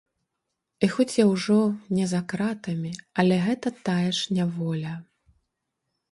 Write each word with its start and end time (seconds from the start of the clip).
І 0.85 0.87
хоць 0.93 1.17
я 1.17 1.25
ўжо 1.31 1.57
не 1.97 2.05
за 2.13 2.21
кратамі, 2.33 2.93
але 3.23 3.35
гэта 3.45 3.73
тая 3.89 4.09
ж 4.21 4.39
няволя. 4.39 4.95